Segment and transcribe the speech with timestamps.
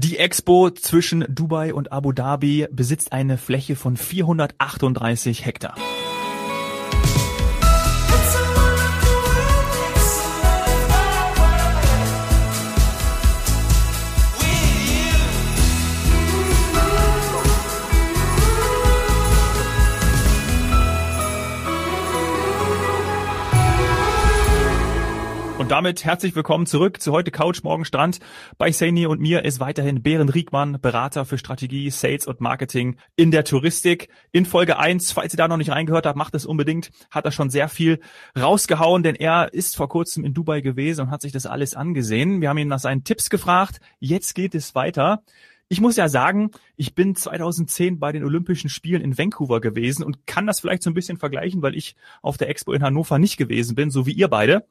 [0.00, 5.74] Die Expo zwischen Dubai und Abu Dhabi besitzt eine Fläche von 438 Hektar.
[25.68, 28.20] Und damit herzlich willkommen zurück zu heute Couch Morgen Strand.
[28.56, 33.30] Bei Saini und mir ist weiterhin Bären Riegmann, Berater für Strategie, Sales und Marketing in
[33.30, 34.08] der Touristik.
[34.32, 37.32] In Folge 1, falls ihr da noch nicht reingehört habt, macht es unbedingt, hat er
[37.32, 38.00] schon sehr viel
[38.34, 42.40] rausgehauen, denn er ist vor kurzem in Dubai gewesen und hat sich das alles angesehen.
[42.40, 43.78] Wir haben ihn nach seinen Tipps gefragt.
[43.98, 45.22] Jetzt geht es weiter.
[45.68, 50.26] Ich muss ja sagen, ich bin 2010 bei den Olympischen Spielen in Vancouver gewesen und
[50.26, 53.36] kann das vielleicht so ein bisschen vergleichen, weil ich auf der Expo in Hannover nicht
[53.36, 54.66] gewesen bin, so wie ihr beide.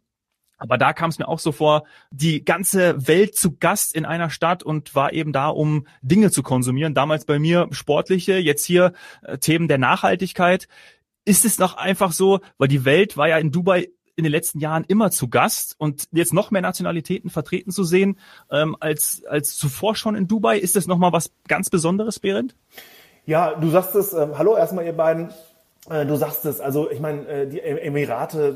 [0.58, 4.30] Aber da kam es mir auch so vor, die ganze Welt zu Gast in einer
[4.30, 6.94] Stadt und war eben da, um Dinge zu konsumieren.
[6.94, 10.68] Damals bei mir sportliche, jetzt hier äh, Themen der Nachhaltigkeit.
[11.26, 14.60] Ist es noch einfach so, weil die Welt war ja in Dubai in den letzten
[14.60, 18.18] Jahren immer zu Gast und jetzt noch mehr Nationalitäten vertreten zu sehen
[18.50, 22.56] ähm, als, als zuvor schon in Dubai, ist das nochmal was ganz Besonderes, Berend?
[23.28, 25.30] Ja, du sagst es, ähm, hallo erstmal ihr beiden.
[25.90, 28.56] Äh, du sagst es, also ich meine, äh, die Emirate,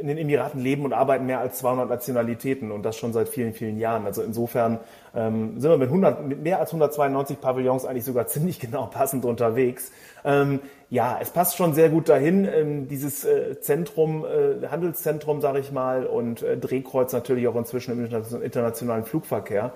[0.00, 3.52] in den Emiraten leben und arbeiten mehr als 200 Nationalitäten und das schon seit vielen,
[3.52, 4.06] vielen Jahren.
[4.06, 4.78] Also insofern
[5.14, 9.24] ähm, sind wir mit, 100, mit mehr als 192 Pavillons eigentlich sogar ziemlich genau passend
[9.24, 9.92] unterwegs.
[10.24, 15.60] Ähm, ja, es passt schon sehr gut dahin, ähm, dieses äh, Zentrum, äh, Handelszentrum, sage
[15.60, 19.72] ich mal, und äh, Drehkreuz natürlich auch inzwischen im internationalen Flugverkehr.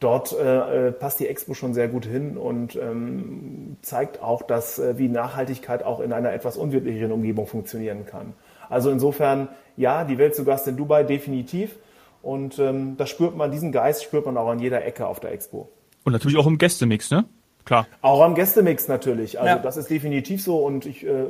[0.00, 4.78] Dort äh, äh, passt die Expo schon sehr gut hin und ähm, zeigt auch, dass
[4.78, 8.34] äh, wie Nachhaltigkeit auch in einer etwas unwirtlicheren Umgebung funktionieren kann.
[8.68, 11.76] Also insofern, ja, die Welt zu Gast in Dubai definitiv.
[12.22, 15.32] Und ähm, das spürt man, diesen Geist spürt man auch an jeder Ecke auf der
[15.32, 15.68] Expo.
[16.04, 17.24] Und natürlich auch im Gästemix, ne?
[17.64, 17.86] Klar.
[18.00, 19.38] Auch am Gästemix natürlich.
[19.38, 19.58] Also ja.
[19.58, 21.26] das ist definitiv so und ich äh,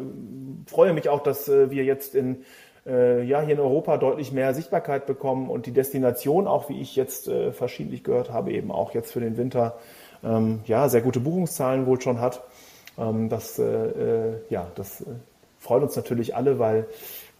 [0.66, 2.44] freue mich auch, dass äh, wir jetzt in
[2.88, 6.96] äh, ja hier in Europa deutlich mehr Sichtbarkeit bekommen und die Destination auch, wie ich
[6.96, 9.76] jetzt äh, verschiedentlich gehört habe, eben auch jetzt für den Winter
[10.24, 12.42] ähm, ja sehr gute Buchungszahlen wohl schon hat.
[12.96, 15.04] Ähm, das äh, äh ja das äh,
[15.58, 16.86] freut uns natürlich alle, weil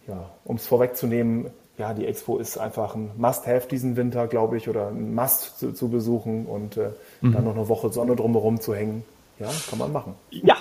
[0.07, 4.69] ja um es vorwegzunehmen, ja die Expo ist einfach ein Must-have diesen Winter, glaube ich,
[4.69, 7.33] oder ein Must zu, zu besuchen und äh, mhm.
[7.33, 9.03] dann noch eine Woche Sonne drumherum zu hängen.
[9.39, 10.15] Ja, kann man machen.
[10.31, 10.57] Ja,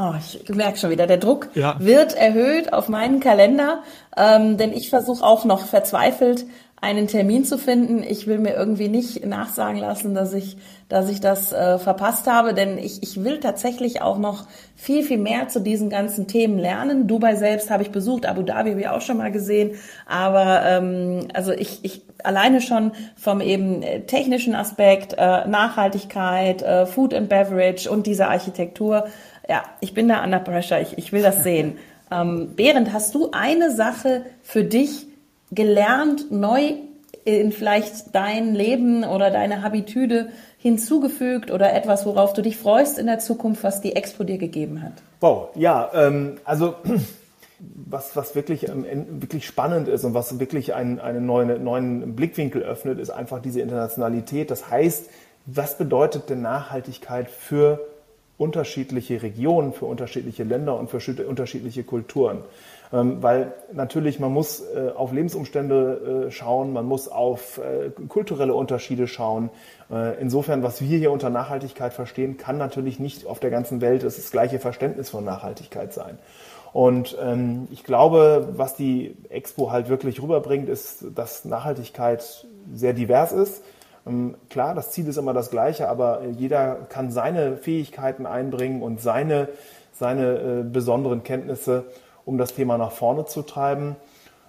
[0.00, 1.74] Oh, ich merke schon wieder, der Druck ja.
[1.80, 3.82] wird erhöht auf meinen Kalender,
[4.16, 6.46] ähm, denn ich versuche auch noch verzweifelt
[6.80, 8.04] einen Termin zu finden.
[8.04, 10.56] Ich will mir irgendwie nicht nachsagen lassen, dass ich,
[10.88, 15.18] dass ich das äh, verpasst habe, denn ich, ich will tatsächlich auch noch viel, viel
[15.18, 17.08] mehr zu diesen ganzen Themen lernen.
[17.08, 19.72] Dubai selbst habe ich besucht, Abu Dhabi habe ich auch schon mal gesehen,
[20.06, 26.86] aber ähm, also ich, ich alleine schon vom eben äh, technischen Aspekt, äh, Nachhaltigkeit, äh,
[26.86, 29.06] Food and Beverage und diese Architektur
[29.48, 30.80] ja, ich bin da under pressure.
[30.80, 31.78] Ich, ich will das sehen.
[32.10, 35.06] Ähm, Behrend, hast du eine Sache für dich
[35.50, 36.76] gelernt, neu
[37.26, 43.06] in vielleicht dein Leben oder deine Habitüde hinzugefügt oder etwas, worauf du dich freust in
[43.06, 44.94] der Zukunft, was die Expo dir gegeben hat?
[45.20, 46.76] Wow, ja, ähm, also
[47.58, 48.86] was, was wirklich, ähm,
[49.20, 53.60] wirklich spannend ist und was wirklich einen, einen neuen, neuen Blickwinkel öffnet, ist einfach diese
[53.60, 54.50] Internationalität.
[54.50, 55.10] Das heißt,
[55.44, 57.80] was bedeutet denn Nachhaltigkeit für
[58.38, 62.44] unterschiedliche Regionen, für unterschiedliche Länder und für unterschiedliche Kulturen.
[62.90, 68.54] Ähm, weil natürlich man muss äh, auf Lebensumstände äh, schauen, man muss auf äh, kulturelle
[68.54, 69.50] Unterschiede schauen.
[70.20, 74.30] insofern, was wir hier unter Nachhaltigkeit verstehen, kann natürlich nicht auf der ganzen Welt das
[74.30, 76.18] gleiche Verständnis von Nachhaltigkeit sein.
[76.74, 83.32] Und ähm, ich glaube, was die Expo halt wirklich rüberbringt, ist, dass Nachhaltigkeit sehr divers
[83.32, 83.62] ist
[84.50, 89.48] klar, das Ziel ist immer das gleiche, aber jeder kann seine Fähigkeiten einbringen und seine,
[89.92, 91.84] seine äh, besonderen Kenntnisse,
[92.24, 93.96] um das Thema nach vorne zu treiben.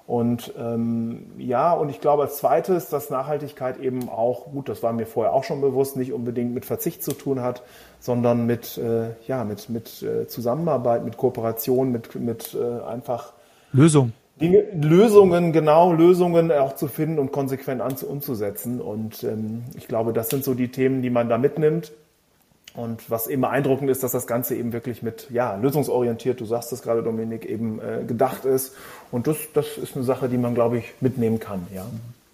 [0.09, 4.92] Und ähm, ja, und ich glaube als zweites, dass Nachhaltigkeit eben auch, gut, das war
[4.92, 7.62] mir vorher auch schon bewusst, nicht unbedingt mit Verzicht zu tun hat,
[8.00, 13.33] sondern mit, äh, ja, mit, mit äh, Zusammenarbeit, mit Kooperation, mit, mit äh, einfach
[13.72, 14.13] Lösung.
[14.41, 18.80] Dinge, Lösungen, genau, Lösungen auch zu finden und konsequent an, umzusetzen.
[18.80, 21.91] Und ähm, ich glaube, das sind so die Themen, die man da mitnimmt.
[22.75, 26.71] Und was eben beeindruckend ist, dass das Ganze eben wirklich mit, ja, lösungsorientiert, du sagst
[26.71, 28.75] es gerade, Dominik, eben äh, gedacht ist.
[29.12, 31.85] Und das, das ist eine Sache, die man, glaube ich, mitnehmen kann, ja.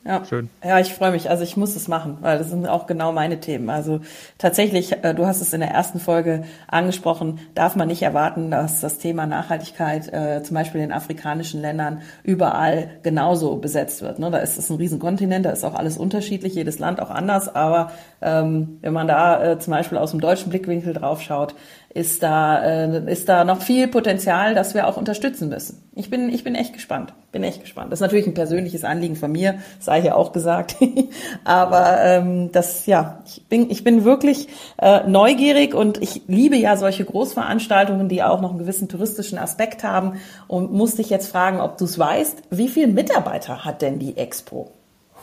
[0.05, 0.23] Ja.
[0.23, 0.49] Schön.
[0.63, 1.31] Ja, ich freue mich.
[1.31, 3.71] Also ich muss es machen, weil das sind auch genau meine Themen.
[3.71, 4.01] Also
[4.37, 8.81] tatsächlich, äh, du hast es in der ersten Folge angesprochen, darf man nicht erwarten, dass
[8.81, 14.19] das Thema Nachhaltigkeit äh, zum Beispiel in afrikanischen Ländern überall genauso besetzt wird.
[14.19, 14.29] Ne?
[14.29, 17.55] Da ist es ein Riesenkontinent, da ist auch alles unterschiedlich, jedes Land auch anders.
[17.55, 17.91] Aber
[18.21, 21.55] ähm, wenn man da äh, zum Beispiel aus dem deutschen Blickwinkel drauf schaut,
[21.95, 25.81] ist da, äh, ist da noch viel Potenzial, das wir auch unterstützen müssen.
[25.95, 27.13] Ich bin, ich bin echt gespannt.
[27.31, 27.89] Bin echt gespannt.
[27.89, 30.75] Das ist natürlich ein persönliches Anliegen von mir, sei hier auch gesagt.
[31.45, 36.75] Aber ähm, das, ja, ich bin, ich bin wirklich äh, neugierig und ich liebe ja
[36.75, 40.19] solche Großveranstaltungen, die auch noch einen gewissen touristischen Aspekt haben
[40.49, 44.17] und muss dich jetzt fragen, ob du es weißt, wie viele Mitarbeiter hat denn die
[44.17, 44.71] Expo?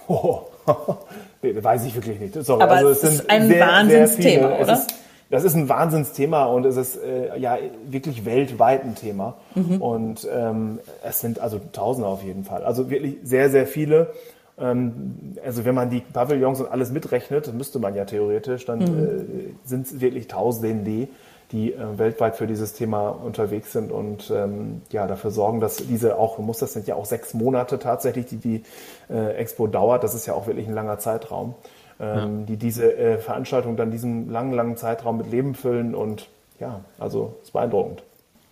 [0.08, 0.40] Oh,
[1.42, 2.34] nee, weiß ich wirklich nicht.
[2.42, 4.86] Sorry, Aber also es, es ist ein sehr, Wahnsinnsthema, sehr oder?
[5.32, 7.56] Das ist ein Wahnsinnsthema und es ist äh, ja
[7.88, 9.36] wirklich weltweit ein Thema.
[9.54, 9.80] Mhm.
[9.80, 12.62] Und ähm, es sind also Tausende auf jeden Fall.
[12.64, 14.12] Also wirklich sehr, sehr viele.
[14.58, 18.84] Ähm, also wenn man die Pavillons und alles mitrechnet, müsste man ja theoretisch, dann mhm.
[18.84, 21.08] äh, sind es wirklich Tausende,
[21.50, 26.18] die äh, weltweit für dieses Thema unterwegs sind und ähm, ja dafür sorgen, dass diese
[26.18, 28.62] auch, muss das sind ja auch sechs Monate tatsächlich, die die
[29.08, 30.04] äh, Expo dauert.
[30.04, 31.54] Das ist ja auch wirklich ein langer Zeitraum
[32.02, 32.46] ähm, ja.
[32.46, 36.28] die diese äh, Veranstaltung dann diesen langen, langen Zeitraum mit Leben füllen und
[36.58, 38.02] ja, also ist beeindruckend.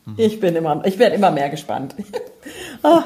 [0.06, 0.14] Mhm.
[0.16, 1.96] Ich bin immer, ich werde immer mehr gespannt.
[2.82, 3.00] oh.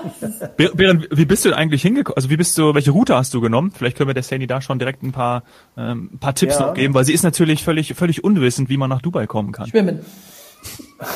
[0.56, 2.16] Bären, wie bist du denn eigentlich hingekommen?
[2.16, 3.72] Also wie bist du, welche Route hast du genommen?
[3.72, 5.44] Vielleicht können wir der Sandy da schon direkt ein paar,
[5.78, 6.66] ähm, ein paar Tipps ja.
[6.66, 9.66] noch geben, weil sie ist natürlich völlig, völlig unwissend, wie man nach Dubai kommen kann.
[9.66, 10.04] Schwimmen.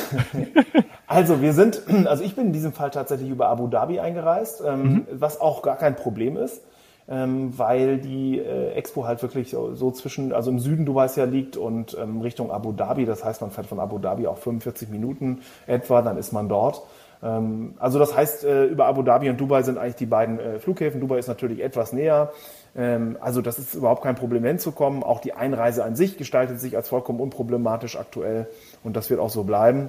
[1.07, 4.83] also wir sind, also ich bin in diesem Fall tatsächlich über Abu Dhabi eingereist, ähm,
[4.83, 5.07] mhm.
[5.13, 6.63] was auch gar kein Problem ist
[7.09, 11.25] ähm, weil die äh, Expo halt wirklich so, so, zwischen, also im Süden Dubais ja
[11.25, 13.07] liegt und ähm, Richtung Abu Dhabi.
[13.07, 16.83] Das heißt, man fährt von Abu Dhabi auch 45 Minuten etwa, dann ist man dort.
[17.23, 20.59] Ähm, also das heißt, äh, über Abu Dhabi und Dubai sind eigentlich die beiden äh,
[20.59, 21.01] Flughäfen.
[21.01, 22.33] Dubai ist natürlich etwas näher.
[22.77, 25.03] Ähm, also das ist überhaupt kein Problem hinzukommen.
[25.03, 28.47] Auch die Einreise an sich gestaltet sich als vollkommen unproblematisch aktuell
[28.85, 29.89] und das wird auch so bleiben.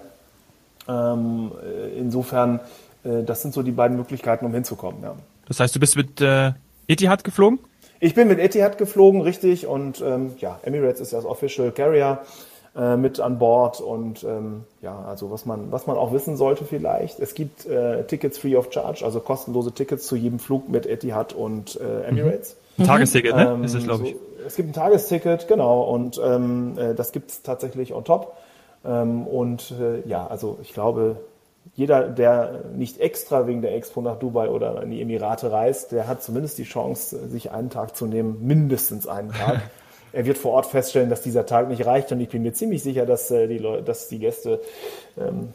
[0.88, 2.62] Ähm, äh, insofern,
[3.04, 5.04] äh, das sind so die beiden Möglichkeiten, um hinzukommen.
[5.04, 5.15] Ja.
[5.48, 6.54] Das heißt, du bist mit äh,
[6.89, 7.59] Etihad geflogen?
[8.00, 9.68] Ich bin mit Etihad geflogen, richtig.
[9.68, 12.19] Und ähm, ja, Emirates ist ja das Official Carrier
[12.75, 13.80] äh, mit an Bord.
[13.80, 18.03] Und ähm, ja, also was man, was man auch wissen sollte vielleicht, es gibt äh,
[18.06, 22.56] Tickets free of charge, also kostenlose Tickets zu jedem Flug mit Etihad und äh, Emirates.
[22.80, 23.51] Ein Tagesticket, ne?
[23.53, 24.13] Ähm, ist es, glaube ich.
[24.13, 25.83] So, es gibt ein Tagesticket, genau.
[25.83, 28.36] Und ähm, äh, das gibt es tatsächlich on top.
[28.83, 31.18] Ähm, und äh, ja, also ich glaube,
[31.76, 36.08] jeder, der nicht extra wegen der Expo nach Dubai oder in die Emirate reist, der
[36.08, 39.62] hat zumindest die Chance, sich einen Tag zu nehmen, mindestens einen Tag.
[40.12, 42.84] er wird vor Ort feststellen, dass dieser Tag nicht reicht und ich bin mir ziemlich
[42.84, 44.60] sicher, dass äh, die, Leute, dass die Gäste
[45.18, 45.54] ähm,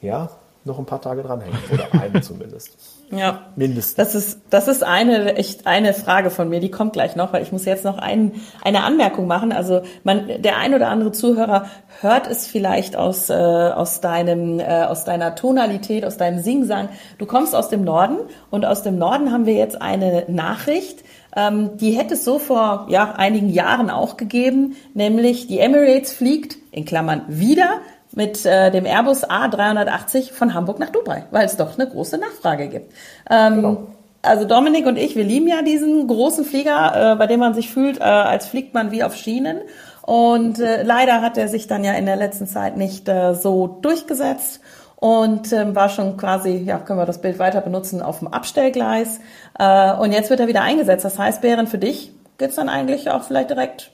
[0.00, 0.30] ja
[0.64, 2.76] noch ein paar Tage dranhängen oder einen zumindest.
[3.10, 3.94] Ja, mindestens.
[3.94, 7.42] Das ist, das ist eine, echt eine Frage von mir, die kommt gleich noch, weil
[7.42, 8.32] ich muss jetzt noch ein,
[8.64, 9.52] eine Anmerkung machen.
[9.52, 11.66] Also man, der ein oder andere Zuhörer
[12.00, 16.88] hört es vielleicht aus, äh, aus deinem, äh, aus deiner Tonalität, aus deinem Singsang.
[17.18, 18.18] Du kommst aus dem Norden
[18.50, 21.04] und aus dem Norden haben wir jetzt eine Nachricht,
[21.34, 26.56] ähm, die hätte es so vor ja, einigen Jahren auch gegeben, nämlich die Emirates fliegt
[26.70, 27.80] in Klammern wieder
[28.14, 32.68] mit äh, dem Airbus A380 von Hamburg nach Dubai, weil es doch eine große Nachfrage
[32.68, 32.92] gibt.
[33.30, 33.86] Ähm, genau.
[34.24, 37.72] Also Dominik und ich, wir lieben ja diesen großen Flieger, äh, bei dem man sich
[37.72, 39.58] fühlt, äh, als fliegt man wie auf Schienen.
[40.02, 43.78] Und äh, leider hat er sich dann ja in der letzten Zeit nicht äh, so
[43.82, 44.60] durchgesetzt
[44.96, 49.18] und ähm, war schon quasi, ja, können wir das Bild weiter benutzen, auf dem Abstellgleis.
[49.58, 51.04] Äh, und jetzt wird er wieder eingesetzt.
[51.04, 53.90] Das heißt, Bären, für dich geht's dann eigentlich auch vielleicht direkt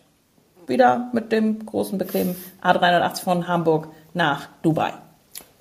[0.67, 3.89] wieder mit dem großen, bequemen A380 von Hamburg
[4.19, 4.93] nach Dubai.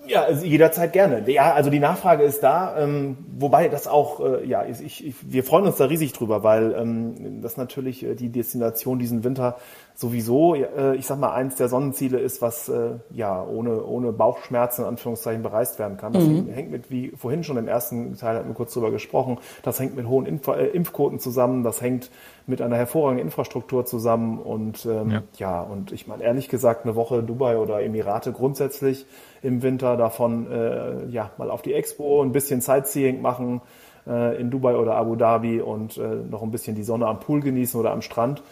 [0.07, 1.29] Ja, also jederzeit gerne.
[1.29, 5.43] Ja, also die Nachfrage ist da, ähm, wobei das auch, äh, ja, ich, ich, wir
[5.43, 9.57] freuen uns da riesig drüber, weil ähm, das natürlich äh, die Destination diesen Winter
[9.97, 14.81] sowieso, äh, ich sag mal, eins der Sonnenziele ist, was äh, ja ohne, ohne Bauchschmerzen
[14.81, 16.13] in Anführungszeichen bereist werden kann.
[16.13, 16.49] Das mhm.
[16.49, 19.95] hängt mit, wie vorhin schon im ersten Teil hatten wir kurz drüber gesprochen, das hängt
[19.95, 22.11] mit hohen Impf äh, Impfquoten zusammen, das hängt
[22.45, 25.23] mit einer hervorragenden Infrastruktur zusammen und ähm, ja.
[25.37, 29.07] ja, und ich meine ehrlich gesagt, eine Woche Dubai oder Emirate grundsätzlich
[29.41, 33.61] im Winter davon äh, ja mal auf die Expo, ein bisschen Sightseeing machen
[34.05, 37.39] äh, in Dubai oder Abu Dhabi und äh, noch ein bisschen die Sonne am Pool
[37.41, 38.43] genießen oder am Strand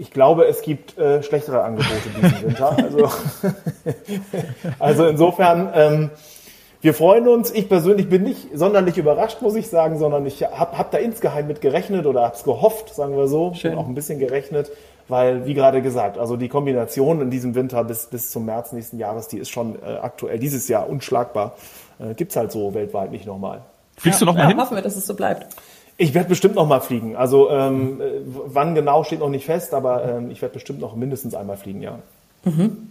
[0.00, 2.76] ich glaube, es gibt äh, schlechtere Angebote diesen Winter.
[2.76, 3.10] Also,
[4.78, 6.10] also insofern, ähm,
[6.80, 7.50] wir freuen uns.
[7.50, 11.46] Ich persönlich bin nicht sonderlich überrascht, muss ich sagen, sondern ich habe hab da insgeheim
[11.46, 13.52] mit gerechnet oder habe es gehofft, sagen wir so.
[13.52, 13.72] Schön.
[13.72, 14.70] Bin auch ein bisschen gerechnet,
[15.08, 18.98] weil, wie gerade gesagt, also die Kombination in diesem Winter bis, bis zum März nächsten
[18.98, 21.56] Jahres, die ist schon äh, aktuell dieses Jahr unschlagbar.
[21.98, 23.60] Äh, gibt's halt so weltweit nicht nochmal.
[23.98, 24.60] Fliegst ja, du nochmal ja, hin?
[24.60, 25.54] Hoffen wir, dass es so bleibt.
[26.00, 27.14] Ich werde bestimmt noch mal fliegen.
[27.14, 31.34] Also ähm, wann genau steht noch nicht fest, aber ähm, ich werde bestimmt noch mindestens
[31.34, 31.98] einmal fliegen, ja.
[32.44, 32.88] Mhm.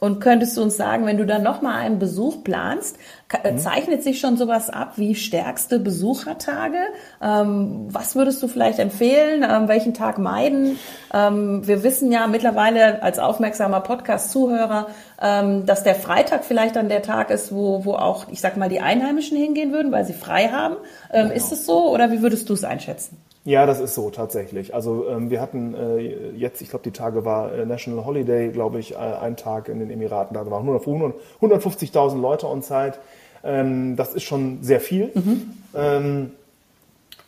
[0.00, 2.96] Und könntest du uns sagen, wenn du dann nochmal einen Besuch planst,
[3.44, 3.58] äh, mhm.
[3.58, 6.78] zeichnet sich schon sowas ab wie stärkste Besuchertage?
[7.22, 9.44] Ähm, was würdest du vielleicht empfehlen?
[9.48, 10.78] Ähm, welchen Tag meiden?
[11.12, 14.88] Ähm, wir wissen ja mittlerweile als aufmerksamer Podcast-Zuhörer,
[15.20, 18.70] ähm, dass der Freitag vielleicht dann der Tag ist, wo, wo auch, ich sag mal,
[18.70, 20.76] die Einheimischen hingehen würden, weil sie frei haben.
[21.12, 21.34] Ähm, genau.
[21.34, 23.18] Ist es so oder wie würdest du es einschätzen?
[23.44, 24.74] Ja, das ist so tatsächlich.
[24.74, 28.78] Also ähm, wir hatten äh, jetzt, ich glaube, die Tage war äh, National Holiday, glaube
[28.80, 30.34] ich, äh, ein Tag in den Emiraten.
[30.34, 33.00] Da waren 150.000 Leute on Zeit.
[33.42, 35.10] Ähm, das ist schon sehr viel.
[35.14, 35.50] Mhm.
[35.74, 36.30] Ähm,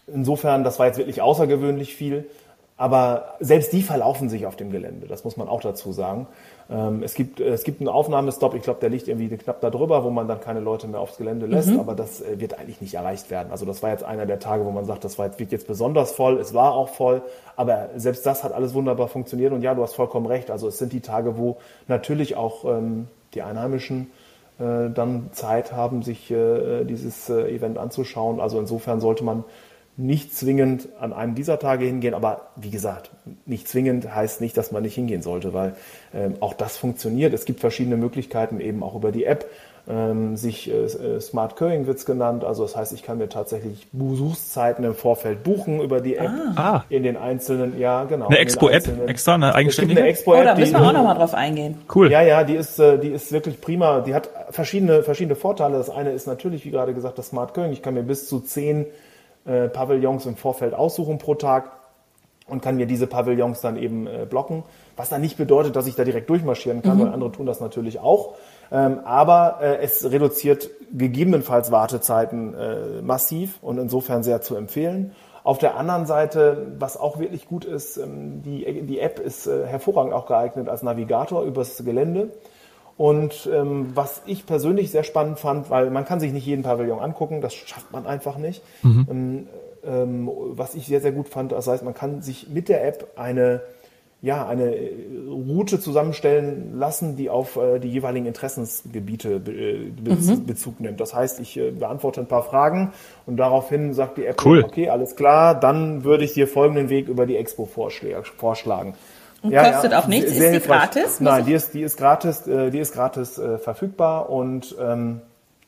[0.07, 2.26] insofern, das war jetzt wirklich außergewöhnlich viel.
[2.82, 5.06] Aber selbst die verlaufen sich auf dem Gelände.
[5.06, 6.26] Das muss man auch dazu sagen.
[6.68, 10.02] Ähm, es, gibt, es gibt einen Aufnahmestopp, ich glaube, der liegt irgendwie knapp da drüber,
[10.02, 11.78] wo man dann keine Leute mehr aufs Gelände lässt, mhm.
[11.78, 13.52] aber das äh, wird eigentlich nicht erreicht werden.
[13.52, 15.68] Also das war jetzt einer der Tage, wo man sagt, das war jetzt, wird jetzt
[15.68, 17.22] besonders voll, es war auch voll,
[17.54, 20.50] aber selbst das hat alles wunderbar funktioniert und ja, du hast vollkommen recht.
[20.50, 24.10] Also es sind die Tage, wo natürlich auch ähm, die Einheimischen
[24.58, 28.40] äh, dann Zeit haben, sich äh, dieses äh, Event anzuschauen.
[28.40, 29.44] Also insofern sollte man
[29.96, 33.11] nicht zwingend an einem dieser Tage hingehen, aber wie gesagt,
[33.44, 35.75] nicht zwingend heißt nicht, dass man nicht hingehen sollte, weil
[36.14, 37.34] ähm, auch das funktioniert.
[37.34, 39.50] Es gibt verschiedene Möglichkeiten, eben auch über die App,
[39.88, 42.44] ähm, sich äh, äh Smart Curring wird's genannt.
[42.44, 46.76] Also das heißt, ich kann mir tatsächlich Besuchszeiten im Vorfeld buchen über die App ah.
[46.76, 46.84] ah.
[46.88, 48.28] in den einzelnen, ja genau.
[48.28, 50.00] Eine Expo-App extra, eine eigenständige?
[50.00, 50.40] Eine Expo-App.
[50.40, 51.78] Oh, da müssen wir auch nochmal drauf eingehen.
[51.94, 52.11] Cool.
[52.11, 54.00] Ja, ja, die ist, äh, die ist wirklich prima.
[54.00, 55.76] Die hat verschiedene, verschiedene Vorteile.
[55.76, 57.72] Das eine ist natürlich, wie gerade gesagt, das Smart Curring.
[57.72, 58.87] Ich kann mir bis zu zehn
[59.44, 61.70] äh, Pavillons im Vorfeld aussuchen pro Tag
[62.46, 64.64] und kann mir diese Pavillons dann eben äh, blocken.
[64.96, 67.02] Was dann nicht bedeutet, dass ich da direkt durchmarschieren kann, mhm.
[67.02, 68.34] weil andere tun das natürlich auch.
[68.70, 75.12] Ähm, aber äh, es reduziert gegebenenfalls Wartezeiten äh, massiv und insofern sehr zu empfehlen.
[75.44, 79.66] Auf der anderen Seite, was auch wirklich gut ist, ähm, die, die App ist äh,
[79.66, 82.30] hervorragend auch geeignet als Navigator übers Gelände.
[83.02, 87.00] Und ähm, was ich persönlich sehr spannend fand, weil man kann sich nicht jeden Pavillon
[87.00, 88.62] angucken, das schafft man einfach nicht.
[88.85, 89.06] Mhm.
[89.11, 89.47] Ähm,
[89.85, 93.14] ähm, was ich sehr, sehr gut fand, das heißt, man kann sich mit der App
[93.16, 93.62] eine,
[94.21, 94.73] ja, eine
[95.28, 100.47] Route zusammenstellen lassen, die auf äh, die jeweiligen Interessensgebiete be äh, be mhm.
[100.47, 101.00] Bezug nimmt.
[101.00, 102.92] Das heißt, ich äh, beantworte ein paar Fragen
[103.26, 104.62] und daraufhin sagt die App, cool.
[104.62, 108.94] okay, alles klar, dann würde ich dir folgenden Weg über die Expo vorschlagen.
[109.42, 110.32] Und ja, kostet ja, auch nichts?
[110.32, 111.20] Ist die gratis?
[111.20, 115.20] Nein, die ist, die ist gratis, äh, die ist gratis äh, verfügbar und ähm,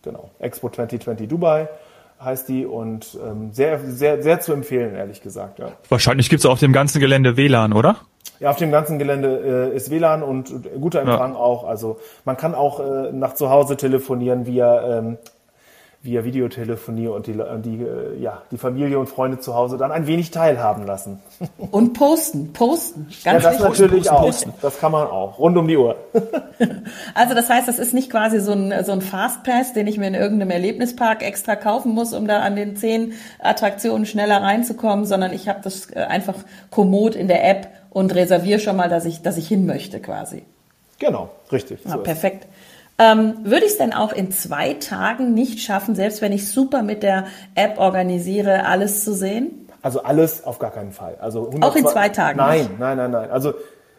[0.02, 1.69] genau, Expo 2020 Dubai
[2.23, 5.59] heißt die und ähm, sehr, sehr, sehr zu empfehlen, ehrlich gesagt.
[5.59, 5.73] Ja.
[5.88, 7.97] Wahrscheinlich gibt's auf dem ganzen Gelände WLAN, oder?
[8.40, 11.38] Ja, auf dem ganzen Gelände äh, ist WLAN und guter Empfang ja.
[11.38, 11.64] auch.
[11.64, 15.19] Also man kann auch äh, nach zu Hause telefonieren via ähm,
[16.04, 20.06] via Videotelefonie und die, die, äh, ja, die Familie und Freunde zu Hause dann ein
[20.06, 21.23] wenig teilhaben lassen.
[21.70, 23.08] Und posten, posten.
[23.25, 23.80] Ganz ja, das wichtig.
[23.80, 24.23] natürlich posten, auch.
[24.23, 24.54] Posten.
[24.61, 25.38] Das kann man auch.
[25.38, 25.96] Rund um die Uhr.
[27.14, 30.06] Also das heißt, das ist nicht quasi so ein, so ein Fastpass, den ich mir
[30.06, 35.32] in irgendeinem Erlebnispark extra kaufen muss, um da an den zehn Attraktionen schneller reinzukommen, sondern
[35.32, 36.34] ich habe das äh, einfach
[36.70, 40.44] kommod in der App und reserviere schon mal, dass ich, dass ich hin möchte quasi.
[40.99, 41.80] Genau, richtig.
[41.84, 42.46] Ja, so perfekt.
[42.99, 46.83] Ähm, würde ich es denn auch in zwei Tagen nicht schaffen, selbst wenn ich super
[46.83, 49.69] mit der App organisiere, alles zu sehen?
[49.83, 51.17] Also alles auf gar keinen Fall.
[51.21, 52.39] Also auch in zwei Tagen?
[52.39, 53.31] Nein, nein, nein, nein.
[53.31, 53.55] Also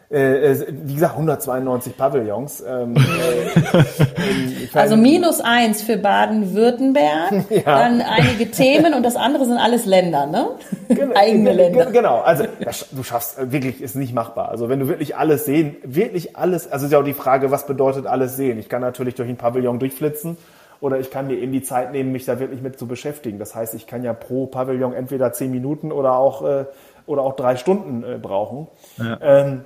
[0.08, 2.62] äh, äh, wie gesagt, 192 Pavillons.
[2.66, 2.94] Ähm,
[4.74, 7.62] äh, also minus eins für Baden-Württemberg, ja.
[7.64, 10.50] dann einige Themen und das andere sind alles Länder, ne?
[10.88, 11.86] Genau, Eigene Länder.
[11.86, 14.48] Genau, also das, du schaffst äh, wirklich, ist nicht machbar.
[14.48, 17.66] Also wenn du wirklich alles sehen, wirklich alles, also ist ja auch die Frage, was
[17.66, 18.60] bedeutet alles sehen?
[18.60, 20.36] Ich kann natürlich durch ein Pavillon durchflitzen
[20.80, 23.40] oder ich kann mir eben die Zeit nehmen, mich da wirklich mit zu beschäftigen.
[23.40, 26.66] Das heißt, ich kann ja pro Pavillon entweder zehn Minuten oder auch, äh,
[27.06, 28.68] oder auch drei Stunden äh, brauchen.
[28.98, 29.18] Ja.
[29.20, 29.64] Ähm,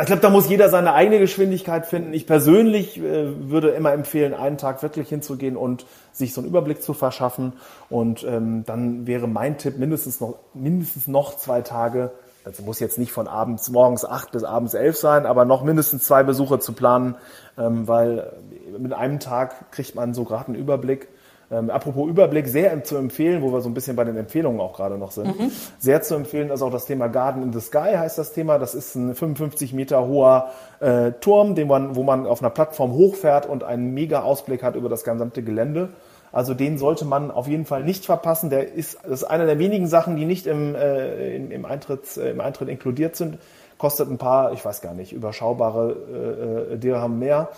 [0.00, 2.12] ich glaube, da muss jeder seine eigene Geschwindigkeit finden.
[2.12, 6.82] Ich persönlich äh, würde immer empfehlen, einen Tag wirklich hinzugehen und sich so einen Überblick
[6.82, 7.54] zu verschaffen.
[7.90, 12.12] Und ähm, dann wäre mein Tipp mindestens noch, mindestens noch zwei Tage.
[12.44, 16.04] Also muss jetzt nicht von abends morgens acht bis abends elf sein, aber noch mindestens
[16.04, 17.16] zwei Besuche zu planen,
[17.56, 18.32] ähm, weil
[18.78, 21.08] mit einem Tag kriegt man so gerade einen Überblick.
[21.54, 24.74] Ähm, apropos Überblick, sehr zu empfehlen, wo wir so ein bisschen bei den Empfehlungen auch
[24.74, 25.38] gerade noch sind.
[25.38, 25.52] Mhm.
[25.78, 28.58] Sehr zu empfehlen ist auch das Thema Garden in the Sky heißt das Thema.
[28.58, 32.92] Das ist ein 55 Meter hoher äh, Turm, den man, wo man auf einer Plattform
[32.92, 35.90] hochfährt und einen mega Ausblick hat über das gesamte Gelände.
[36.32, 38.50] Also den sollte man auf jeden Fall nicht verpassen.
[38.50, 42.16] Der ist, das ist eine der wenigen Sachen, die nicht im, äh, im, im, Eintritt,
[42.16, 43.38] äh, im Eintritt inkludiert sind.
[43.78, 47.50] Kostet ein paar, ich weiß gar nicht, überschaubare äh, äh Dirham mehr.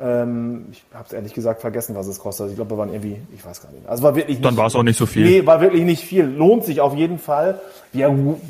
[0.00, 2.44] Ähm, ich habe es ehrlich gesagt vergessen, was es kostet.
[2.44, 3.88] Also ich glaube, wir waren irgendwie, ich weiß gar nicht.
[3.88, 5.24] Also war wirklich nicht, Dann war es auch nicht so viel.
[5.24, 6.24] Nee, war wirklich nicht viel.
[6.24, 7.60] Lohnt sich auf jeden Fall.
[7.92, 8.08] Ja,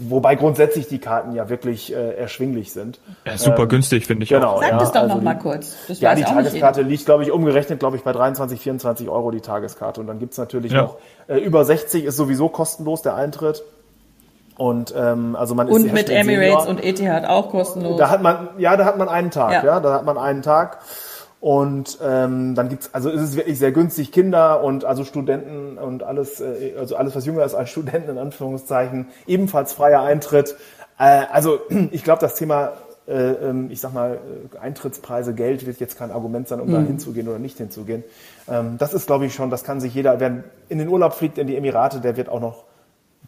[0.09, 3.01] wobei grundsätzlich die Karten ja wirklich äh, erschwinglich sind.
[3.25, 4.61] Ja, super ähm, günstig, finde ich genau, auch.
[4.61, 5.75] Sag ja, das doch also noch mal kurz.
[5.87, 9.41] Das ja, die Tageskarte liegt, glaube ich, umgerechnet, glaube ich, bei 23, 24 Euro die
[9.41, 10.03] Tageskarte.
[10.03, 10.83] Und dann gibt's natürlich ja.
[10.83, 13.63] noch äh, über 60 ist sowieso kostenlos der Eintritt.
[14.59, 16.69] Und ähm, also man und ist mit Emirates Senior.
[16.69, 17.97] und Etihad auch kostenlos.
[17.97, 20.43] Da hat man ja, da hat man einen Tag, ja, ja da hat man einen
[20.43, 20.81] Tag.
[21.41, 26.03] Und ähm, dann gibt's, also ist es wirklich sehr günstig, Kinder und also Studenten und
[26.03, 30.57] alles, äh, also alles, was jünger ist als Studenten in Anführungszeichen, ebenfalls freier Eintritt.
[30.99, 31.61] Äh, also
[31.93, 32.73] ich glaube, das Thema,
[33.07, 34.19] äh, ähm, ich sag mal,
[34.53, 36.73] äh, Eintrittspreise, Geld wird jetzt kein Argument sein, um mhm.
[36.73, 38.03] da hinzugehen oder nicht hinzugehen.
[38.49, 41.39] Ähm, das ist, glaube ich, schon, das kann sich jeder, wer in den Urlaub fliegt,
[41.39, 42.65] in die Emirate, der wird auch noch,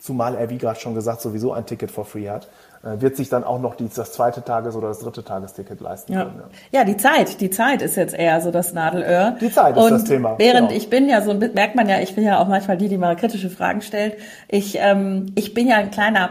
[0.00, 2.48] zumal er, wie gerade schon gesagt, sowieso ein Ticket for free hat.
[2.82, 6.14] Äh, wird sich dann auch noch die, das zweite Tages- oder das dritte Tagesticket leisten
[6.14, 6.24] ja.
[6.24, 6.42] können.
[6.70, 6.80] Ja.
[6.80, 9.36] ja, die Zeit, die Zeit ist jetzt eher so das Nadelöhr.
[9.38, 10.38] Die Zeit ist und das Thema.
[10.38, 10.80] Während genau.
[10.80, 13.16] ich bin ja so, merkt man ja, ich bin ja auch manchmal die, die mal
[13.16, 14.16] kritische Fragen stellt.
[14.48, 16.30] Ich, ähm, ich bin ja ein kleiner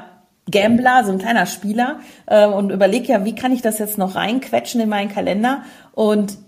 [0.49, 4.15] Gambler, so ein kleiner Spieler äh, und überlege ja, wie kann ich das jetzt noch
[4.15, 6.39] reinquetschen in meinen Kalender und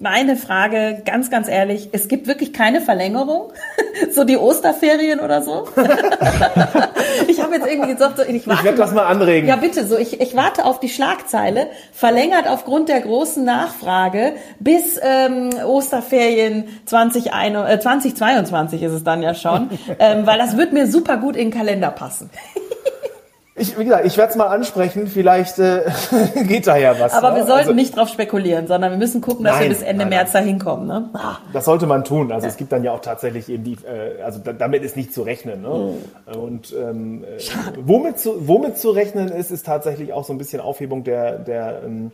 [0.00, 3.52] meine Frage, ganz, ganz ehrlich, es gibt wirklich keine Verlängerung?
[4.12, 5.68] so die Osterferien oder so?
[7.28, 8.60] ich habe jetzt irgendwie gesagt, so, ich warte.
[8.60, 9.48] Ich werde das mal anregen.
[9.48, 14.98] Ja, bitte, so, ich, ich warte auf die Schlagzeile, verlängert aufgrund der großen Nachfrage bis
[15.02, 20.86] ähm, Osterferien 20, äh, 2022 ist es dann ja schon, ähm, weil das wird mir
[20.86, 22.30] super gut in den Kalender passen.
[23.54, 25.82] Ich, wie gesagt, ich werde es mal ansprechen, vielleicht äh,
[26.48, 27.12] geht da ja was.
[27.12, 27.36] Aber ne?
[27.36, 30.04] wir sollten also, nicht drauf spekulieren, sondern wir müssen gucken, dass nein, wir bis Ende
[30.04, 30.86] nein, März da hinkommen.
[30.86, 31.10] Ne?
[31.12, 31.36] Ah.
[31.52, 32.32] Das sollte man tun.
[32.32, 32.50] Also ja.
[32.50, 35.60] es gibt dann ja auch tatsächlich eben die, äh, also damit ist nicht zu rechnen.
[35.60, 35.68] Ne?
[35.68, 36.40] Mhm.
[36.40, 37.38] Und ähm, äh,
[37.84, 41.82] womit, zu, womit zu rechnen ist, ist tatsächlich auch so ein bisschen Aufhebung der, der
[41.84, 42.10] ähm,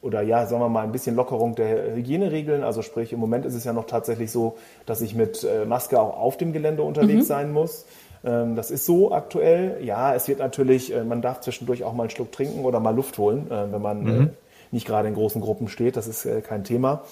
[0.00, 2.64] oder ja, sagen wir mal, ein bisschen Lockerung der Hygieneregeln.
[2.64, 6.00] Also sprich, im Moment ist es ja noch tatsächlich so, dass ich mit äh, Maske
[6.00, 7.28] auch auf dem Gelände unterwegs mhm.
[7.28, 7.86] sein muss.
[8.24, 9.82] Ähm, das ist so aktuell.
[9.82, 12.94] Ja, es wird natürlich, äh, man darf zwischendurch auch mal einen Schluck trinken oder mal
[12.94, 14.22] Luft holen, äh, wenn man mhm.
[14.22, 14.28] Äh,
[14.70, 15.96] nicht gerade in großen Gruppen steht.
[15.96, 17.02] Das ist kein Thema.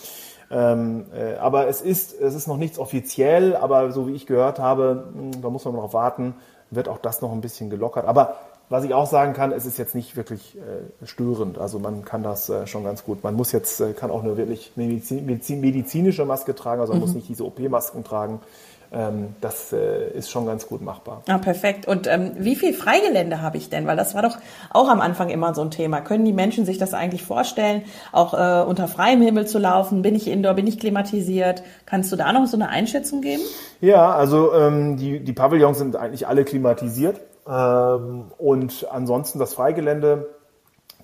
[0.50, 1.05] Ähm,
[1.38, 5.43] aber es ist, es ist noch nichts offiziell, aber so wie ich gehört habe, hm,
[5.43, 6.35] da muss man noch warten,
[6.71, 8.07] wird auch das noch ein bisschen gelockert.
[8.07, 8.38] Aber
[8.71, 11.59] was ich auch sagen kann, es ist jetzt nicht wirklich äh, störend.
[11.59, 13.25] Also man kann das äh, schon ganz gut.
[13.25, 17.07] Man muss jetzt, äh, kann auch eine wirklich Medizin, medizinische Maske tragen, also man mhm.
[17.07, 18.40] muss nicht diese OP-Masken tragen.
[18.92, 21.22] Ähm, das äh, ist schon ganz gut machbar.
[21.29, 21.87] Ah, perfekt.
[21.87, 23.87] Und ähm, wie viel Freigelände habe ich denn?
[23.87, 24.38] Weil das war doch
[24.70, 26.00] auch am Anfang immer so ein Thema.
[26.00, 30.03] Können die Menschen sich das eigentlich vorstellen, auch äh, unter freiem Himmel zu laufen?
[30.03, 31.62] Bin ich indoor, bin ich klimatisiert?
[31.87, 33.42] Kannst du da noch so eine Einschätzung geben?
[33.81, 37.20] Ja, also ähm, die, die Pavillons sind eigentlich alle klimatisiert.
[37.48, 40.26] Ähm, und ansonsten das Freigelände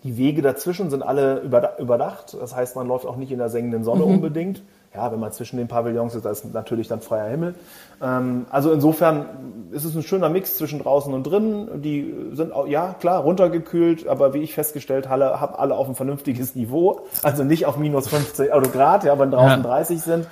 [0.03, 1.41] die Wege dazwischen sind alle
[1.79, 2.37] überdacht.
[2.41, 4.15] Das heißt, man läuft auch nicht in der sengenden Sonne mhm.
[4.15, 4.63] unbedingt
[4.95, 7.55] ja, wenn man zwischen den Pavillons ist, da ist natürlich dann freier Himmel.
[8.03, 9.27] Ähm, also insofern
[9.73, 11.83] ist es ein schöner Mix zwischen draußen und drinnen.
[11.83, 15.95] Die sind auch, ja klar, runtergekühlt, aber wie ich festgestellt habe, haben alle auf ein
[15.95, 17.01] vernünftiges Niveau.
[17.23, 19.69] Also nicht auf minus 15 Grad, ja, wenn draußen ja.
[19.69, 20.27] 30 sind.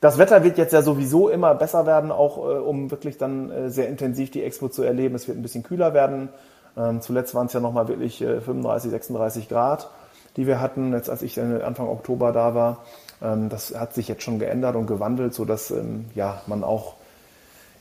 [0.00, 3.70] Das Wetter wird jetzt ja sowieso immer besser werden, auch äh, um wirklich dann äh,
[3.70, 5.14] sehr intensiv die Expo zu erleben.
[5.14, 6.28] Es wird ein bisschen kühler werden.
[6.76, 9.88] Ähm, zuletzt waren es ja nochmal wirklich äh, 35, 36 Grad,
[10.36, 12.84] die wir hatten, jetzt als ich Anfang Oktober da war.
[13.22, 16.94] Ähm, das hat sich jetzt schon geändert und gewandelt, sodass ähm, ja, man auch,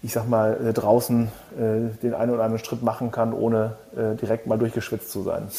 [0.01, 4.15] ich sag mal, äh, draußen äh, den einen oder anderen Schritt machen kann, ohne äh,
[4.15, 5.47] direkt mal durchgeschwitzt zu sein.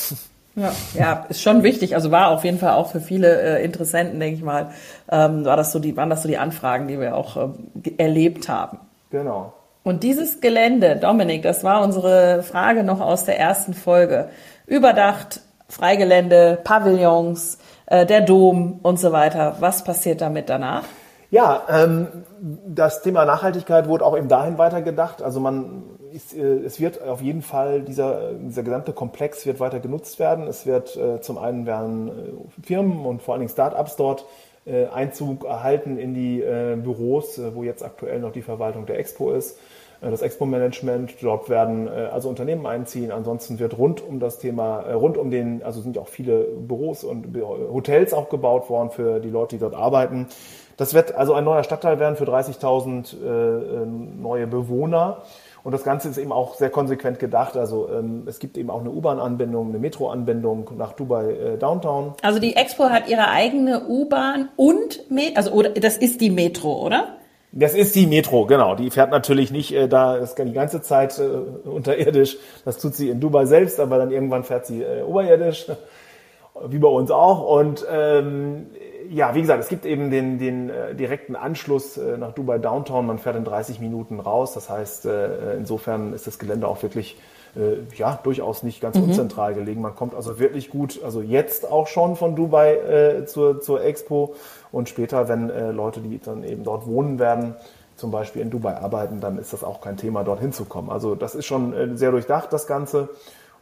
[0.56, 1.96] Ja, ja, ist schon wichtig.
[1.96, 4.70] Also war auf jeden Fall auch für viele äh, Interessenten, denke ich mal,
[5.10, 8.48] ähm, war das so die, waren das so die Anfragen, die wir auch ähm, erlebt
[8.48, 8.78] haben.
[9.10, 9.52] Genau.
[9.82, 14.28] Und dieses Gelände, Dominik, das war unsere Frage noch aus der ersten Folge.
[14.66, 19.56] Überdacht, Freigelände, Pavillons, äh, der Dom und so weiter.
[19.60, 20.84] Was passiert damit danach?
[21.30, 22.06] Ja, ähm,
[22.40, 25.20] das Thema Nachhaltigkeit wurde auch eben dahin weitergedacht.
[25.20, 29.80] Also man, ist, äh, es wird auf jeden Fall dieser, dieser gesamte Komplex wird weiter
[29.80, 30.46] genutzt werden.
[30.46, 34.26] Es wird äh, zum einen werden äh, Firmen und vor allen Dingen Startups dort
[34.64, 36.42] äh, Einzug erhalten in die
[36.76, 39.58] Büros, wo jetzt aktuell noch die Verwaltung der Expo ist.
[40.00, 41.14] Äh, das Expo-Management.
[41.22, 43.10] Dort werden äh, also Unternehmen einziehen.
[43.10, 46.44] Ansonsten wird rund um das Thema, äh, rund um den, also sind ja auch viele
[46.44, 47.28] Büros und
[47.72, 50.26] Hotels auch gebaut worden für die Leute, die dort arbeiten.
[50.76, 53.86] Das wird also ein neuer Stadtteil werden für 30.000
[54.20, 55.22] neue Bewohner.
[55.64, 57.56] Und das Ganze ist eben auch sehr konsequent gedacht.
[57.56, 62.14] Also ähm, es gibt eben auch eine U-Bahn-Anbindung, eine Metro-Anbindung nach Dubai äh, Downtown.
[62.22, 66.84] Also die Expo hat ihre eigene U-Bahn und Metro, also oder das ist die Metro,
[66.84, 67.16] oder?
[67.56, 68.74] Das ist die Metro, genau.
[68.74, 72.36] Die fährt natürlich nicht äh, da das die ganze Zeit äh, unterirdisch.
[72.64, 75.66] Das tut sie in Dubai selbst, aber dann irgendwann fährt sie äh, oberirdisch.
[76.68, 77.42] wie bei uns auch.
[77.42, 78.66] Und ähm,
[79.10, 83.06] ja, wie gesagt, es gibt eben den, den äh, direkten Anschluss äh, nach Dubai Downtown.
[83.06, 84.54] Man fährt in 30 Minuten raus.
[84.54, 87.16] Das heißt, äh, insofern ist das Gelände auch wirklich
[87.56, 89.04] äh, ja durchaus nicht ganz mhm.
[89.04, 89.80] unzentral gelegen.
[89.80, 94.34] Man kommt also wirklich gut, also jetzt auch schon von Dubai äh, zur, zur Expo
[94.74, 97.54] und später, wenn äh, Leute, die dann eben dort wohnen werden,
[97.96, 100.90] zum Beispiel in Dubai arbeiten, dann ist das auch kein Thema, dort hinzukommen.
[100.90, 103.08] Also das ist schon äh, sehr durchdacht, das Ganze.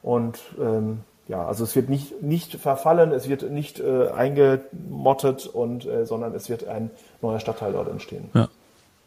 [0.02, 5.86] Und ähm, ja, also es wird nicht, nicht verfallen, es wird nicht äh, eingemottet, und,
[5.86, 8.30] äh, sondern es wird ein neuer Stadtteil dort entstehen.
[8.34, 8.48] Ja.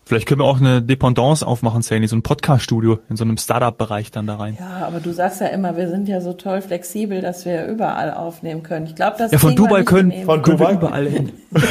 [0.08, 4.12] Vielleicht können wir auch eine Dependance aufmachen, Sani, so ein Podcast-Studio in so einem Startup-Bereich
[4.12, 4.56] dann da rein.
[4.60, 8.14] Ja, aber du sagst ja immer, wir sind ja so toll flexibel, dass wir überall
[8.14, 8.86] aufnehmen können.
[8.86, 11.32] Ich glaube, das Ja, von Dubai können, von Dubai überall hin.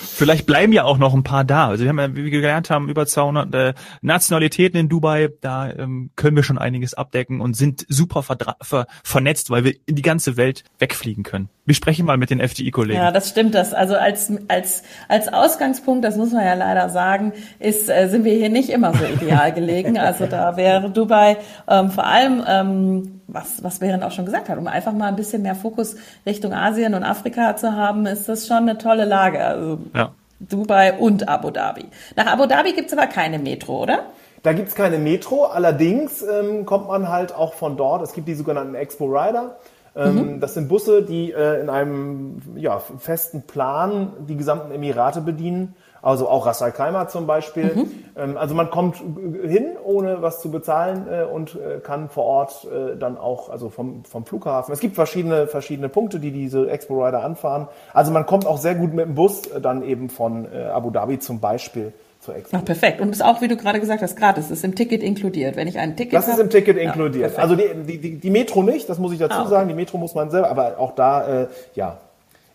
[0.00, 1.68] Vielleicht bleiben ja auch noch ein paar da.
[1.68, 5.28] Also wir haben ja, wie wir gelernt haben, über 200 äh, Nationalitäten in Dubai.
[5.42, 9.94] Da ähm, können wir schon einiges abdecken und sind super ver vernetzt, weil wir in
[9.94, 11.50] die ganze Welt wegfliegen können.
[11.66, 13.00] Wir sprechen mal mit den FDI-Kollegen.
[13.00, 13.54] Ja, das stimmt.
[13.56, 18.24] Das also als als als Ausgangspunkt, das muss man ja leider sagen, ist äh, sind
[18.24, 19.98] wir hier nicht immer so ideal gelegen.
[20.06, 21.36] Also da wäre Dubai
[21.68, 25.16] ähm, vor allem ähm, was, was Behrendt auch schon gesagt hat, um einfach mal ein
[25.16, 29.44] bisschen mehr Fokus Richtung Asien und Afrika zu haben, ist das schon eine tolle Lage.
[29.44, 30.12] Also ja.
[30.38, 31.86] Dubai und Abu Dhabi.
[32.14, 34.04] Nach Abu Dhabi gibt's aber keine Metro, oder?
[34.42, 38.02] Da gibt's keine Metro, allerdings ähm, kommt man halt auch von dort.
[38.02, 39.56] Es gibt die sogenannten Expo Rider.
[39.96, 40.40] Ähm, mhm.
[40.40, 45.74] Das sind Busse, die äh, in einem ja, festen Plan die gesamten Emirate bedienen
[46.06, 47.74] also auch Ras Al Khaimah zum Beispiel.
[47.74, 47.90] Mhm.
[48.16, 52.64] Ähm, also man kommt hin, ohne was zu bezahlen äh, und äh, kann vor Ort
[52.64, 54.72] äh, dann auch, also vom, vom Flughafen.
[54.72, 57.66] Es gibt verschiedene, verschiedene Punkte, die diese Expo Rider anfahren.
[57.92, 61.40] Also man kommt auch sehr gut mit dem Bus dann eben von Abu Dhabi zum
[61.40, 61.92] Beispiel
[62.26, 62.58] zur Expo.
[62.58, 63.00] Ach, perfekt.
[63.00, 64.50] Und ist auch, wie du gerade gesagt hast, gratis.
[64.50, 65.56] Ist im Ticket inkludiert.
[65.56, 67.36] Wenn ich ein Ticket Das ist im Ticket inkludiert.
[67.36, 69.50] Ja, also die, die, die Metro nicht, das muss ich dazu ah, okay.
[69.50, 69.68] sagen.
[69.68, 71.98] Die Metro muss man selber, aber auch da, äh, ja,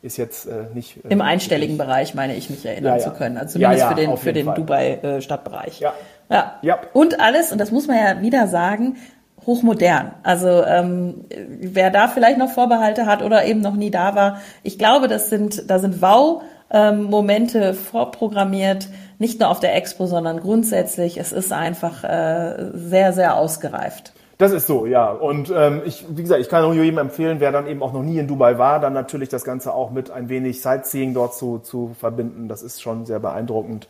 [0.02, 0.98] ist jetzt äh, nicht.
[0.98, 3.04] Äh, Im einstelligen nicht, Bereich meine ich mich erinnern ja, ja.
[3.04, 3.38] zu können.
[3.38, 5.80] Also zumindest ja, für den, für den Dubai-Stadtbereich.
[5.80, 5.94] ja.
[6.30, 6.60] ja.
[6.62, 6.80] Ja.
[6.94, 8.98] Und alles, und das muss man ja wieder sagen,
[9.46, 10.14] hochmodern.
[10.24, 11.26] Also ähm,
[11.60, 15.30] wer da vielleicht noch Vorbehalte hat oder eben noch nie da war, ich glaube, das
[15.30, 18.88] sind, da sind Wow-Momente ähm, vorprogrammiert,
[19.22, 21.18] nicht nur auf der Expo, sondern grundsätzlich.
[21.18, 24.14] Es ist einfach äh, sehr, sehr ausgereift.
[24.40, 25.12] Das ist so, ja.
[25.12, 28.02] Und ähm, ich, wie gesagt, ich kann nur jedem empfehlen, wer dann eben auch noch
[28.02, 31.60] nie in Dubai war, dann natürlich das Ganze auch mit ein wenig Sightseeing dort zu,
[31.60, 32.48] zu verbinden.
[32.48, 33.88] Das ist schon sehr beeindruckend.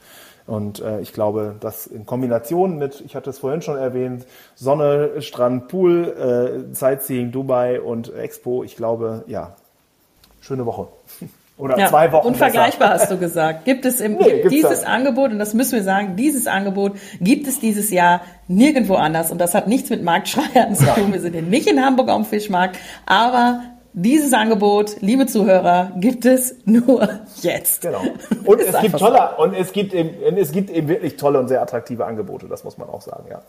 [0.47, 5.21] Und äh, ich glaube, dass in Kombination mit, ich hatte es vorhin schon erwähnt, Sonne,
[5.21, 9.55] Strand, Pool, äh, Sightseeing, Dubai und Expo, ich glaube, ja,
[10.41, 10.87] schöne Woche.
[11.61, 12.25] Oder ja, zwei Wochen.
[12.25, 13.03] Unvergleichbar besser.
[13.03, 13.65] hast du gesagt.
[13.65, 17.59] Gibt es im, nee, dieses Angebot, und das müssen wir sagen, dieses Angebot gibt es
[17.59, 19.31] dieses Jahr nirgendwo anders.
[19.31, 21.13] Und das hat nichts mit Marktschreiern zu tun.
[21.13, 22.79] Wir sind hier nicht in Hamburg am Fischmarkt.
[23.05, 23.61] Aber
[23.93, 27.07] dieses Angebot, liebe Zuhörer, gibt es nur
[27.41, 27.81] jetzt.
[27.81, 28.01] Genau.
[28.45, 31.61] Und es gibt tolle, und es gibt eben, es gibt eben wirklich tolle und sehr
[31.61, 32.47] attraktive Angebote.
[32.47, 33.41] Das muss man auch sagen, ja.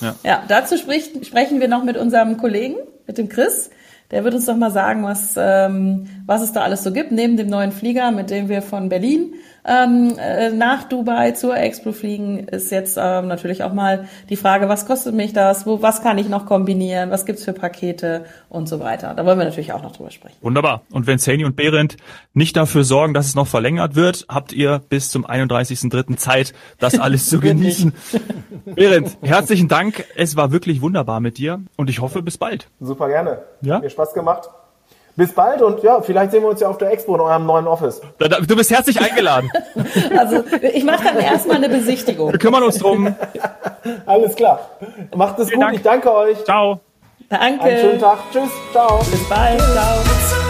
[0.00, 3.70] Ja, ja dazu spricht, sprechen wir noch mit unserem Kollegen, mit dem Chris.
[4.10, 7.36] Der wird uns doch mal sagen, was, ähm, was es da alles so gibt, neben
[7.36, 12.48] dem neuen Flieger, mit dem wir von Berlin ähm, äh, nach Dubai zur Expo fliegen,
[12.48, 16.18] ist jetzt ähm, natürlich auch mal die Frage, was kostet mich das, wo, was kann
[16.18, 19.14] ich noch kombinieren, was gibt's für Pakete und so weiter.
[19.14, 20.36] Da wollen wir natürlich auch noch drüber sprechen.
[20.40, 20.82] Wunderbar.
[20.90, 21.96] Und wenn Sani und Behrendt
[22.32, 26.16] nicht dafür sorgen, dass es noch verlängert wird, habt ihr bis zum 31.03.
[26.16, 27.92] Zeit, das alles zu genießen.
[28.64, 30.04] Behrendt, herzlichen Dank.
[30.16, 32.68] Es war wirklich wunderbar mit dir und ich hoffe, bis bald.
[32.80, 33.42] Super gerne.
[33.62, 33.80] Ja?
[33.80, 34.48] Mir Spaß gemacht.
[35.20, 37.66] Bis bald und ja, vielleicht sehen wir uns ja auf der Expo in eurem neuen
[37.66, 38.00] Office.
[38.18, 39.50] Du bist herzlich eingeladen.
[40.16, 42.32] Also ich mache dann erstmal eine Besichtigung.
[42.32, 43.14] Wir kümmern uns drum.
[44.06, 44.70] Alles klar.
[45.14, 45.68] Macht es Vielen gut.
[45.68, 45.76] Dank.
[45.76, 46.44] Ich danke euch.
[46.44, 46.80] Ciao.
[47.28, 47.64] Danke.
[47.64, 48.18] Einen schönen Tag.
[48.32, 48.50] Tschüss.
[48.72, 48.98] Ciao.
[48.98, 49.60] Bis bald.
[49.60, 50.49] Ciao.